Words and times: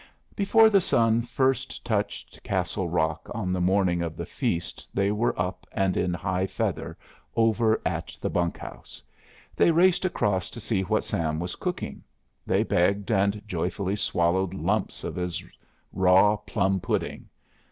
Before 0.35 0.67
the 0.71 0.81
sun 0.81 1.21
first 1.21 1.85
touched 1.85 2.41
Castle 2.41 2.89
Rock 2.89 3.29
on 3.35 3.53
the 3.53 3.61
morning 3.61 4.01
of 4.01 4.15
the 4.17 4.25
feast 4.25 4.89
they 4.95 5.11
were 5.11 5.39
up 5.39 5.67
and 5.71 5.95
in 5.95 6.11
high 6.11 6.47
feather 6.47 6.97
over 7.35 7.79
at 7.85 8.17
the 8.19 8.27
bunk 8.31 8.57
house. 8.57 9.03
They 9.55 9.69
raced 9.69 10.03
across 10.03 10.49
to 10.49 10.59
see 10.59 10.81
what 10.81 11.03
Sam 11.03 11.39
was 11.39 11.55
cooking; 11.55 12.03
they 12.47 12.63
begged 12.63 13.11
and 13.11 13.43
joyfully 13.47 13.95
swallowed 13.95 14.55
lumps 14.55 15.03
of 15.03 15.15
his 15.17 15.45
raw 15.93 16.35
plum 16.35 16.79
pudding. 16.79 17.29